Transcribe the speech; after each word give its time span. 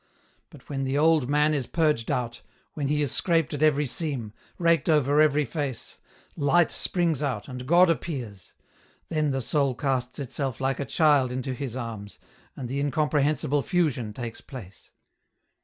But 0.49 0.67
when 0.67 0.83
the 0.83 0.97
old 0.97 1.29
man 1.29 1.53
is 1.53 1.67
purged 1.67 2.09
out, 2.09 2.41
when 2.73 2.87
he 2.87 3.03
is 3.03 3.11
scraped 3.11 3.53
at 3.53 3.61
every 3.61 3.85
seam, 3.85 4.33
raked 4.57 4.89
over 4.89 5.21
every 5.21 5.45
face, 5.45 5.99
light 6.35 6.71
springs 6.71 7.21
out, 7.21 7.47
and 7.47 7.67
God 7.67 7.87
appears. 7.87 8.53
Then 9.09 9.29
the 9.29 9.41
soul 9.41 9.75
casts 9.75 10.17
itself 10.17 10.59
like 10.59 10.79
a 10.79 10.85
child 10.85 11.31
into 11.31 11.53
His 11.53 11.75
arms, 11.75 12.17
and 12.55 12.67
the 12.67 12.79
incomprehensible 12.79 13.61
fusion 13.61 14.11
takes 14.11 14.41
place. 14.41 14.89